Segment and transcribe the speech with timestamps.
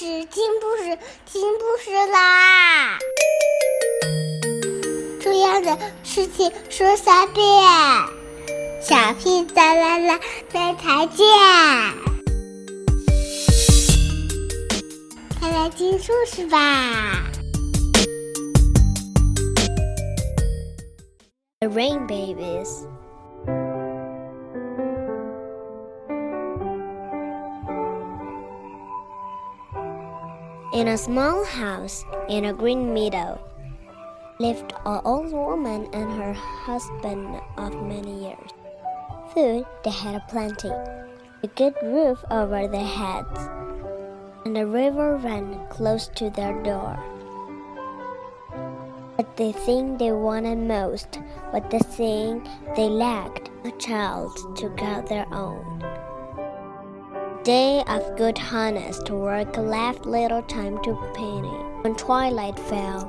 [0.00, 2.98] 事，听故事，听故事啦！
[5.20, 7.44] 重要的事情说三遍，
[8.80, 10.18] 小屁哒啦啦，
[10.54, 11.26] 明天见！
[15.38, 17.22] 快来听故事吧
[21.60, 22.86] ！The Rain Babies。
[30.80, 33.38] In a small house in a green meadow
[34.38, 38.50] lived an old woman and her husband of many years.
[39.34, 43.50] Food they had plenty, a good roof over their heads,
[44.46, 46.98] and a river ran close to their door.
[49.18, 51.20] But the thing they wanted most
[51.52, 55.84] was the thing they lacked a child to call their own
[57.44, 61.82] day of good honest work left little time to painting.
[61.82, 63.08] When twilight fell,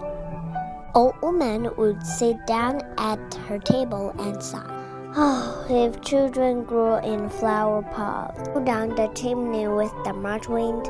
[0.96, 4.78] old woman would sit down at her table and sigh.
[5.16, 10.88] Oh, if children grew in flower pots, down the chimney with the March wind,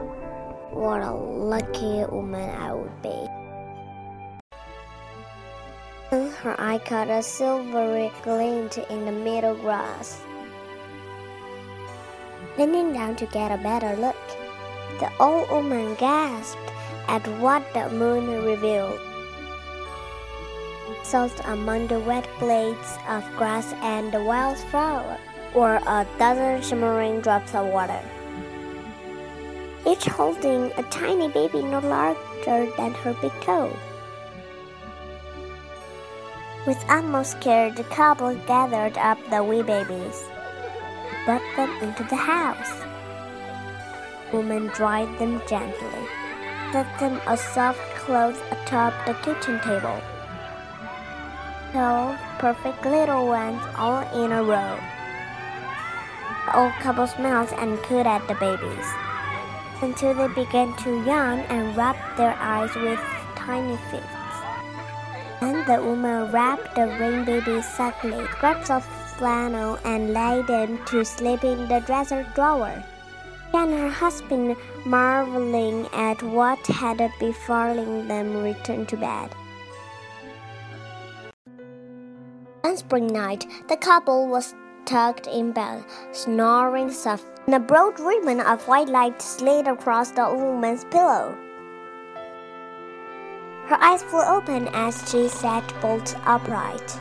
[0.72, 3.28] what a lucky woman I would be.
[6.12, 10.22] Her eye caught a silvery glint in the meadow grass
[12.58, 14.16] leaning down to get a better look.
[15.00, 16.72] The old woman gasped
[17.08, 19.00] at what the moon revealed.
[21.04, 25.18] Salt among the wet blades of grass and the wild flower
[25.56, 28.02] were a dozen shimmering drops of water,
[29.86, 33.76] each holding a tiny baby no larger than her big toe.
[36.68, 40.24] With utmost care, the couple gathered up the wee babies
[41.26, 42.74] brought them into the house.
[44.34, 46.06] Woman dried them gently,
[46.72, 50.00] set them a soft cloth atop the kitchen table.
[51.72, 54.80] Twelve perfect little ones all in a row.
[56.46, 58.88] The old couple smiled and cooed at the babies
[59.82, 63.00] until they began to yawn and rub their eyes with
[63.36, 64.08] tiny fists.
[65.40, 68.86] Then the woman wrapped the rain babies snugly, scraps of
[69.22, 72.84] flannel and lay them to sleep in the dresser drawer.
[73.54, 79.30] And her husband, marveling at what had befallen them, returned to bed.
[82.62, 84.56] One spring night, the couple was
[84.86, 90.26] tucked in bed, snoring softly, and a broad ribbon of white light slid across the
[90.34, 91.38] woman's pillow.
[93.68, 97.00] Her eyes flew open as she sat bolt upright.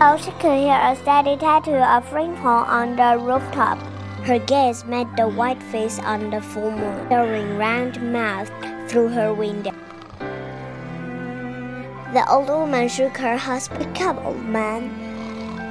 [0.00, 3.78] Oh, she could hear a steady tattoo of rainfall on the rooftop.
[4.24, 8.52] Her gaze met the white face on the full moon, staring round mouthed
[8.88, 9.72] through her window.
[12.12, 13.94] The old woman shook her husband.
[13.96, 14.90] Come, old man.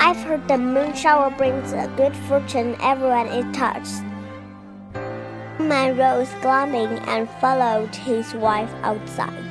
[0.02, 4.02] I've heard the moon shower brings a good fortune everyone it touches.
[5.58, 9.51] The man rose, gloaming, and followed his wife outside.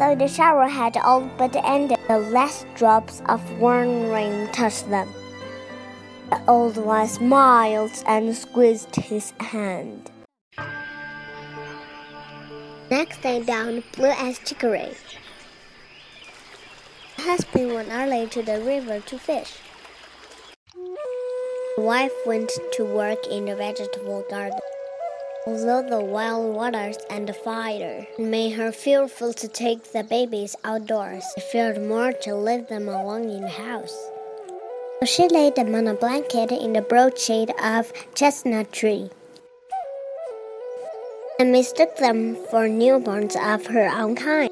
[0.00, 5.06] Though the shower had all but ended, the last drops of warm rain touched them.
[6.30, 10.10] The old one smiled and squeezed his hand.
[12.90, 14.96] Next day down blue as chicory.
[17.18, 19.58] The husband went early to the river to fish.
[21.76, 24.60] The wife went to work in the vegetable garden.
[25.46, 31.24] Although the wild waters and the fire made her fearful to take the babies outdoors,
[31.34, 33.96] she feared more to leave them alone in the house.
[35.00, 39.08] So she laid them on a blanket in the broad shade of chestnut tree
[41.38, 44.50] and mistook them for newborns of her own kind.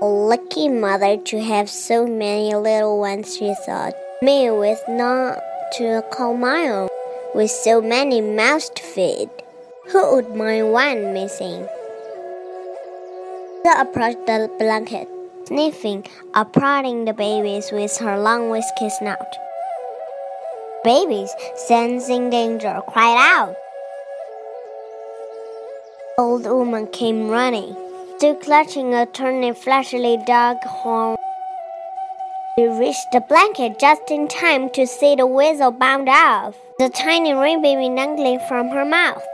[0.00, 3.94] Lucky mother to have so many little ones, she thought.
[4.22, 5.42] Me with not
[5.72, 6.88] to call my own,
[7.34, 9.28] with so many mouths to feed.
[9.92, 11.66] Who would mind one missing?
[13.64, 15.08] She approached the blanket,
[15.46, 16.04] sniffing
[16.52, 19.32] prodding the babies with her long whisky snout.
[20.84, 23.56] Babies, sensing danger, cried out.
[26.18, 27.74] Old woman came running,
[28.18, 31.16] still clutching a turnip flashily dog horn.
[32.58, 37.32] She reached the blanket just in time to see the weasel bound off, the tiny
[37.32, 39.24] rain baby dangling from her mouth.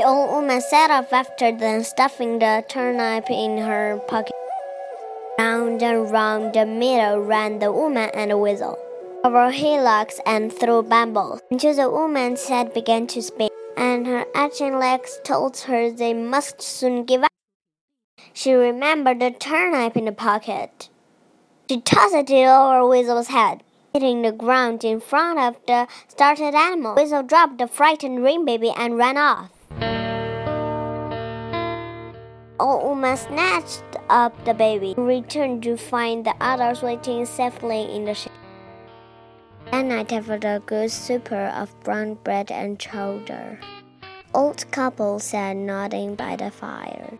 [0.00, 4.32] Oh, oh, the old woman set off after them, stuffing the turnip in her pocket.
[5.38, 8.78] Round and round the meadow ran the woman and the weasel,
[9.24, 14.78] over hillocks and through brambles, until the woman's head began to spin, and her aching
[14.78, 17.30] legs told her they must soon give up.
[18.32, 20.90] She remembered the turnip in the pocket.
[21.68, 26.94] She tossed it over Weasel's head, hitting the ground in front of the startled animal.
[26.94, 29.50] Weasel dropped the frightened rain baby and ran off.
[32.60, 38.32] Old snatched up the baby, returned to find the others waiting safely in the shade.
[39.70, 43.60] That night, after a good supper of brown bread and chowder,
[44.34, 47.18] old couple sat nodding by the fire.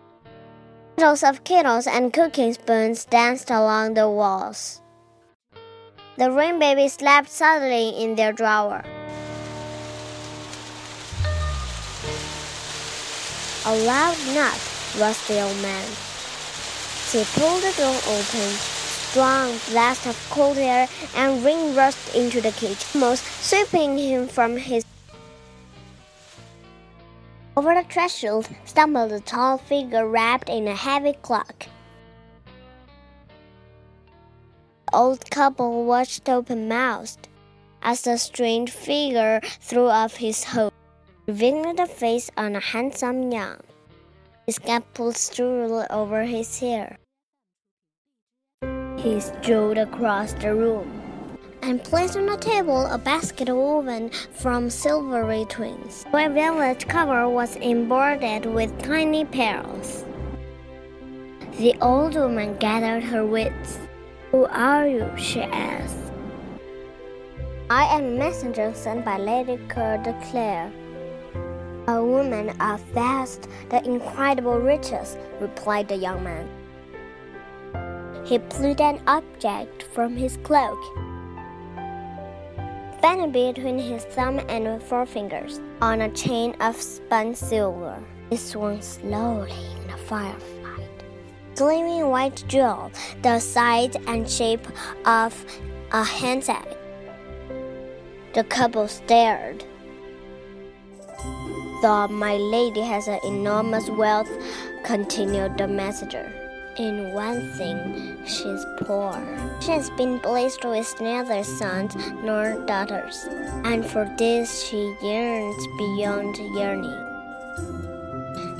[0.96, 4.82] Bottles of kettles and cooking spoons danced along the walls.
[6.16, 8.82] The rain baby slept soundly in their drawer.
[13.66, 14.58] A loud knock
[14.96, 15.86] roused the old man.
[17.12, 18.50] He pulled the door open.
[19.08, 20.86] Strong blast of cold air
[21.16, 24.84] and rain rushed into the cage, almost sweeping him from his.
[27.56, 31.66] Over the threshold stumbled a tall figure wrapped in a heavy cloak.
[34.86, 37.28] The old couple watched open mouthed
[37.82, 40.72] as the strange figure threw off his hood,
[41.26, 43.60] revealing the face of a handsome young.
[44.48, 46.96] His cap pulled stool over his hair.
[48.96, 50.88] He strode across the room
[51.60, 56.04] and placed on the table a basket woven from silvery twigs.
[56.04, 60.06] The velvet cover was embroidered with tiny pearls.
[61.58, 63.78] The old woman gathered her wits.
[64.30, 65.12] Who are you?
[65.18, 66.10] she asked.
[67.68, 70.72] I am a messenger sent by Lady Coeur de Claire.
[71.88, 76.46] A woman of vast, the incredible riches, replied the young man.
[78.26, 80.78] He pulled an object from his cloak
[83.00, 88.02] Found between his thumb and forefingers on a chain of spun silver.
[88.30, 91.04] It swung slowly in the firelight.
[91.54, 92.90] Gleaming white jewel,
[93.22, 94.66] the size and shape
[95.06, 95.32] of
[95.92, 96.76] a handset.
[98.34, 99.64] The couple stared.
[101.80, 104.28] Though my lady has an enormous wealth,
[104.82, 106.26] continued the messenger.
[106.76, 109.14] In one thing, she's poor.
[109.60, 111.94] She has been blessed with neither sons
[112.24, 113.28] nor daughters,
[113.62, 116.98] and for this she yearns beyond yearning.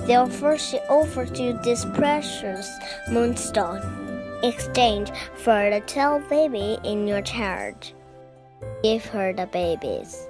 [0.06, 2.70] Therefore, she offers you this precious
[3.10, 3.82] moonstone,
[4.44, 7.94] exchange for the twelve baby in your charge.
[8.84, 10.27] Give her the babies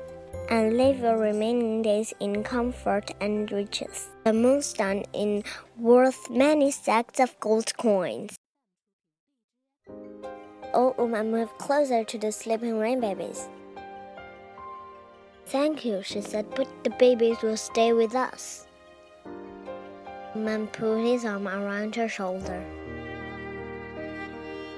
[0.51, 4.09] and live your remaining days in comfort and riches.
[4.25, 5.45] The moonstone is
[5.77, 8.37] worth many sacks of gold coins.
[9.89, 10.15] Oh, um,
[10.75, 13.49] Old woman moved closer to the sleeping rain babies.
[15.47, 18.67] Thank you, she said, but the babies will stay with us.
[20.35, 22.65] Man put his arm around her shoulder.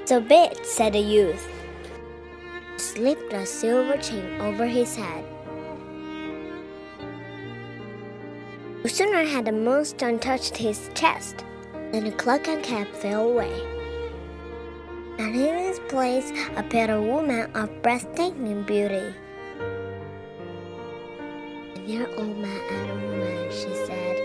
[0.04, 1.48] So be it, said the youth.
[2.76, 5.24] Slipped a silver chain over his head.
[8.82, 11.44] No sooner had the moonstone touched his chest
[11.92, 13.52] than the cloak and cap fell away.
[15.18, 19.14] And in his place appeared a woman of breathtaking beauty.
[21.86, 24.16] Dear old man and woman, she said,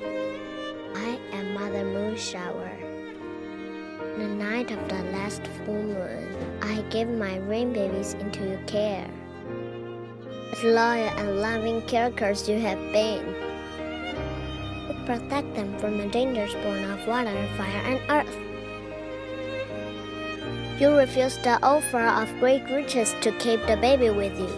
[0.96, 2.80] I am Mother Moonshower.
[4.18, 9.09] The night of the last full moon, I gave my rain babies into your care.
[10.52, 13.44] What loyal and loving characters you have been
[15.06, 18.38] protect them from the dangers born of water, fire, and earth.
[20.80, 24.52] You refused the offer of great riches to keep the baby with you.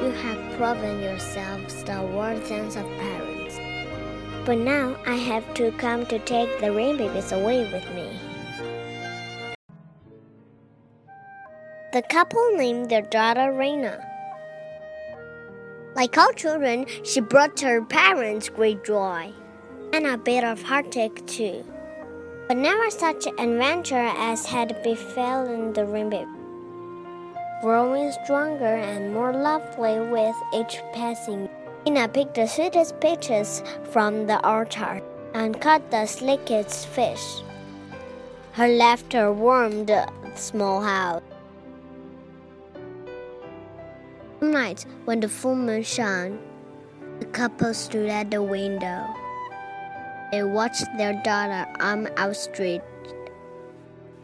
[0.00, 3.58] You have proven yourselves the worthiest of parents.
[4.44, 8.08] But now I have to come to take the rain babies away with me.
[11.92, 13.98] The couple named their daughter Reina.
[15.98, 19.32] Like all children, she brought her parents great joy
[19.92, 21.64] and a bit of heartache too.
[22.46, 26.24] But never such adventure as had befallen the rainbow.
[27.62, 31.48] Growing stronger and more lovely with each passing,
[31.84, 35.02] Ina picked the sweetest peaches from the orchard
[35.34, 37.42] and caught the slickest fish.
[38.52, 41.27] Her laughter warmed the small house.
[44.40, 46.38] One night, when the full moon shone,
[47.18, 49.04] the couple stood at the window.
[50.30, 52.84] They watched their daughter, arm outstretched,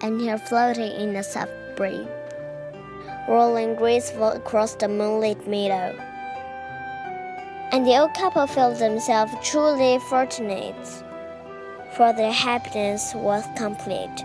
[0.00, 2.06] and hair floating in a soft breeze,
[3.28, 5.98] rolling graceful across the moonlit meadow.
[7.72, 10.86] And the old couple felt themselves truly fortunate,
[11.96, 14.24] for their happiness was complete.